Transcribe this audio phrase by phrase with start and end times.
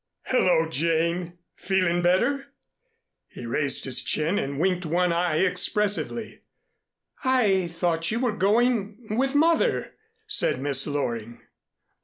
[0.25, 1.37] "Hello, Jane!
[1.55, 2.47] Feeling better?"
[3.27, 6.41] He raised his chin and winked one eye expressively.
[7.23, 9.93] "I thought you were going with Mother,"
[10.25, 11.41] said Miss Loring.